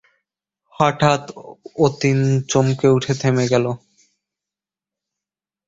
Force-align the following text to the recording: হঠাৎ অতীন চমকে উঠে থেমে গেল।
হঠাৎ 0.75 1.23
অতীন 1.79 2.19
চমকে 2.49 2.87
উঠে 2.87 3.13
থেমে 3.21 3.45
গেল। 3.47 3.65